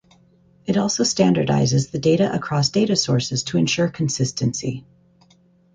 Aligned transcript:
It 0.65 0.77
also 0.77 1.03
standardizes 1.03 1.91
the 1.91 1.99
data 1.99 2.33
across 2.33 2.69
data 2.69 2.95
sources 2.95 3.43
to 3.43 3.59
ensure 3.59 3.87
consistency. 3.87 4.83